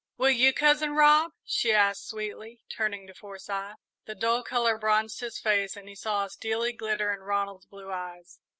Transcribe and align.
"Will 0.17 0.31
you, 0.31 0.51
Cousin 0.51 0.95
Rob?" 0.95 1.31
she 1.45 1.71
asked 1.71 2.07
sweetly, 2.09 2.63
turning 2.69 3.05
to 3.05 3.13
Forsyth. 3.13 3.77
The 4.05 4.15
dull 4.15 4.41
colour 4.43 4.75
bronzed 4.79 5.19
his 5.19 5.37
face 5.37 5.77
and 5.77 5.87
he 5.87 5.93
saw 5.93 6.25
a 6.25 6.29
steely 6.31 6.73
glitter 6.73 7.13
in 7.13 7.19
Ronald's 7.19 7.67
blue 7.67 7.91
eyes. 7.91 8.39